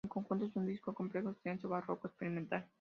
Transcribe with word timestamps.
En 0.03 0.09
conjunto 0.09 0.45
es 0.47 0.55
un 0.55 0.65
disco 0.65 0.95
complejo, 0.95 1.29
extenso, 1.29 1.69
barroco, 1.69 2.07
experimental. 2.07 2.65